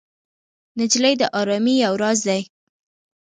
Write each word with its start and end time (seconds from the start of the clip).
نجلۍ 0.79 1.13
د 1.21 1.23
ارامۍ 1.39 1.75
یو 1.85 1.93
راز 2.03 2.19
دی. 2.27 2.41